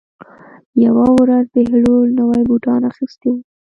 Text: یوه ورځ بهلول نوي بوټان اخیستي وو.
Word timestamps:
یوه 0.85 1.07
ورځ 1.19 1.45
بهلول 1.55 2.07
نوي 2.19 2.41
بوټان 2.49 2.81
اخیستي 2.91 3.27
وو. 3.31 3.39